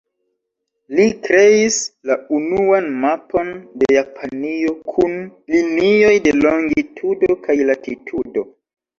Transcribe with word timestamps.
Li 0.99 1.03
kreis 1.25 1.75
la 2.11 2.15
unuan 2.37 2.87
mapon 3.03 3.51
de 3.81 3.89
Japanio 3.95 4.73
kun 4.95 5.13
linioj 5.57 6.15
de 6.29 6.33
longitudo 6.47 7.37
kaj 7.45 7.57
latitudo. 7.71 8.45